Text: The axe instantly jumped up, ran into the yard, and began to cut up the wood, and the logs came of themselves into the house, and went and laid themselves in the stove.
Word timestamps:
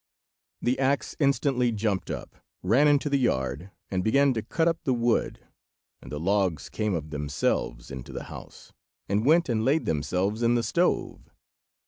The 0.63 0.79
axe 0.79 1.15
instantly 1.19 1.71
jumped 1.71 2.09
up, 2.09 2.35
ran 2.63 2.87
into 2.87 3.07
the 3.07 3.19
yard, 3.19 3.69
and 3.91 4.03
began 4.03 4.33
to 4.33 4.41
cut 4.41 4.67
up 4.67 4.79
the 4.83 4.95
wood, 4.95 5.45
and 6.01 6.11
the 6.11 6.19
logs 6.19 6.69
came 6.69 6.95
of 6.95 7.11
themselves 7.11 7.91
into 7.91 8.11
the 8.11 8.23
house, 8.23 8.73
and 9.07 9.23
went 9.27 9.47
and 9.47 9.63
laid 9.63 9.85
themselves 9.85 10.41
in 10.41 10.55
the 10.55 10.63
stove. 10.63 11.29